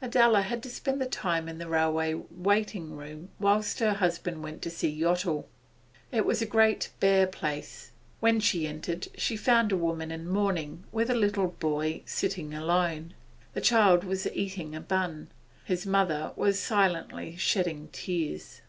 [0.00, 4.62] Adela had to spend the time in the railway waiting room whilst her husband went
[4.62, 5.44] to see Yottle.
[6.10, 10.84] It was a great bare place; when she entered, she found a woman in mourning,
[10.92, 13.12] with a little boy, sitting alone.
[13.52, 15.28] The child was eating a bun,
[15.66, 18.62] his mother was silently shedding tears.